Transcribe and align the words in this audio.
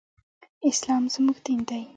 اسلام 0.69 1.03
زمونږ 1.13 1.37
دين 1.45 1.59
دی. 1.69 1.81